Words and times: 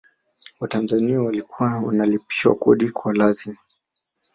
watanzania 0.59 1.21
walikuwa 1.21 1.69
wanalipishwa 1.79 2.55
kodi 2.55 2.91
kwa 2.91 3.13
lazima 3.13 3.57